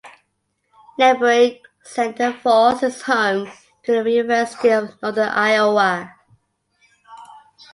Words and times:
Neighboring 0.97 1.59
Cedar 1.83 2.33
Falls 2.33 2.81
is 2.81 3.03
home 3.03 3.51
to 3.83 4.01
the 4.01 4.09
University 4.09 4.69
of 4.69 4.99
Northern 4.99 5.29
Iowa. 5.29 6.15